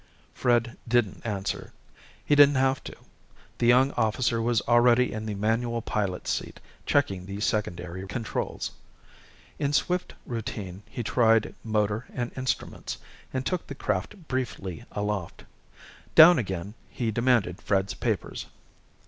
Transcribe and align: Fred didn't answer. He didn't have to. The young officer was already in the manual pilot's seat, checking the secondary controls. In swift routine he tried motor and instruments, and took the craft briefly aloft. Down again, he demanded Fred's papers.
Fred 0.33 0.77
didn't 0.87 1.23
answer. 1.27 1.71
He 2.25 2.33
didn't 2.33 2.55
have 2.55 2.83
to. 2.85 2.95
The 3.59 3.67
young 3.67 3.91
officer 3.91 4.41
was 4.41 4.59
already 4.61 5.13
in 5.13 5.27
the 5.27 5.35
manual 5.35 5.83
pilot's 5.83 6.31
seat, 6.31 6.59
checking 6.87 7.23
the 7.27 7.39
secondary 7.39 8.07
controls. 8.07 8.71
In 9.59 9.73
swift 9.73 10.15
routine 10.25 10.81
he 10.89 11.03
tried 11.03 11.53
motor 11.63 12.07
and 12.15 12.31
instruments, 12.35 12.97
and 13.31 13.45
took 13.45 13.67
the 13.67 13.75
craft 13.75 14.27
briefly 14.27 14.83
aloft. 14.91 15.43
Down 16.15 16.39
again, 16.39 16.73
he 16.89 17.11
demanded 17.11 17.61
Fred's 17.61 17.93
papers. 17.93 18.47